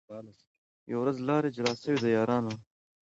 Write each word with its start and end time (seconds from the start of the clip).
یوه 0.91 1.01
ورځ 1.03 1.17
لاري 1.27 1.49
جلا 1.55 1.73
سوې 1.83 1.97
د 2.03 2.05
یارانو 2.17 2.53